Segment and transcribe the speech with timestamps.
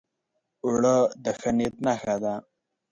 [0.63, 2.33] اوړه د ښه نیت نښه ده